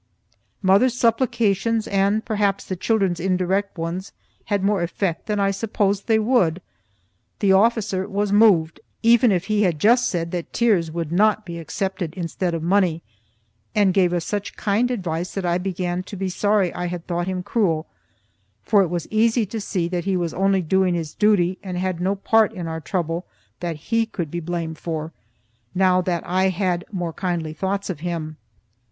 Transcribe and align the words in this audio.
Mother's 0.63 0.95
supplications, 0.95 1.87
and 1.87 2.25
perhaps 2.25 2.65
the 2.65 2.75
children's 2.75 3.19
indirect 3.19 3.77
ones, 3.77 4.13
had 4.45 4.63
more 4.63 4.81
effect 4.81 5.27
than 5.27 5.39
I 5.39 5.51
supposed 5.51 6.07
they 6.07 6.17
would. 6.17 6.59
The 7.37 7.53
officer 7.53 8.07
was 8.07 8.31
moved, 8.31 8.79
even 9.03 9.31
if 9.31 9.45
he 9.45 9.61
had 9.61 9.77
just 9.77 10.09
said 10.09 10.31
that 10.31 10.53
tears 10.53 10.89
would 10.89 11.11
not 11.11 11.45
be 11.45 11.59
accepted 11.59 12.15
instead 12.15 12.55
of 12.55 12.63
money, 12.63 13.03
and 13.75 13.93
gave 13.93 14.11
us 14.11 14.25
such 14.25 14.57
kind 14.57 14.89
advice 14.89 15.35
that 15.35 15.45
I 15.45 15.59
began 15.59 16.01
to 16.01 16.15
be 16.15 16.29
sorry 16.29 16.73
I 16.73 16.87
had 16.87 17.05
thought 17.05 17.27
him 17.27 17.43
cruel, 17.43 17.85
for 18.63 18.81
it 18.81 18.87
was 18.89 19.07
easy 19.11 19.45
to 19.45 19.61
see 19.61 19.87
that 19.89 20.05
he 20.05 20.17
was 20.17 20.33
only 20.33 20.63
doing 20.63 20.95
his 20.95 21.13
duty 21.13 21.59
and 21.61 21.77
had 21.77 22.01
no 22.01 22.15
part 22.15 22.53
in 22.53 22.67
our 22.67 22.81
trouble 22.81 23.27
that 23.59 23.75
he 23.75 24.07
could 24.07 24.31
be 24.31 24.39
blamed 24.39 24.79
for, 24.79 25.13
now 25.75 26.01
that 26.01 26.25
I 26.25 26.49
had 26.49 26.85
more 26.91 27.13
kindly 27.13 27.53
thoughts 27.53 27.87
of 27.87 27.99
him. 27.99 28.37